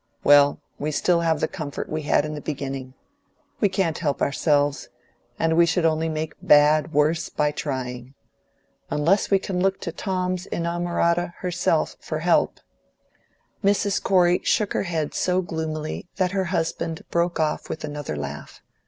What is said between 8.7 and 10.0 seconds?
Unless we can look to